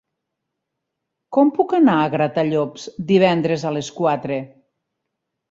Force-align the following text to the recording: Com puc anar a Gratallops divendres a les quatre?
Com 1.37 1.51
puc 1.57 1.75
anar 1.79 1.97
a 1.99 2.07
Gratallops 2.15 2.87
divendres 3.13 3.67
a 3.67 3.75
les 3.77 3.93
quatre? 4.01 4.41